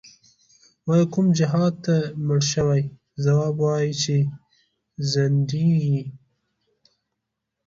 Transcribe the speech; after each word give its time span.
وایې 0.87 1.05
کوم 1.13 1.27
جهادته 1.37 1.95
مړ 2.25 2.39
شوی، 2.53 2.81
ځواب 3.23 3.55
وایه 3.63 3.93
چی 4.01 4.17
ځندیږی 5.11 6.01